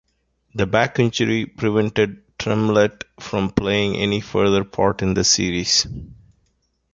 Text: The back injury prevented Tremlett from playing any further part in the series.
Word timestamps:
The 0.55 0.65
back 0.65 0.97
injury 0.97 1.45
prevented 1.45 2.23
Tremlett 2.39 3.03
from 3.19 3.51
playing 3.51 3.97
any 3.97 4.19
further 4.19 4.63
part 4.63 5.03
in 5.03 5.13
the 5.13 5.23
series. 5.23 5.85